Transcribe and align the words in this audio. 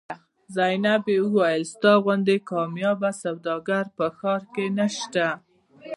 زینبې 0.55 1.15
وویل 1.23 1.63
ستا 1.73 1.93
غوندې 2.03 2.35
کاميابه 2.49 3.11
سوداګر 3.23 3.85
په 3.97 4.05
ښار 4.17 4.41
کې 4.53 4.65
نشته. 4.77 5.27